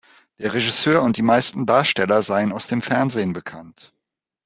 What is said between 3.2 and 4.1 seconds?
bekannt.